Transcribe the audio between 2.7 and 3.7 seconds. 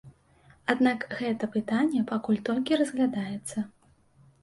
разглядаецца.